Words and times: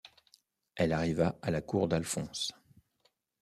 Elle 0.73 0.93
arriva 0.93 1.37
à 1.43 1.51
la 1.51 1.61
cour 1.61 1.87
d’Alphonse. 1.87 2.51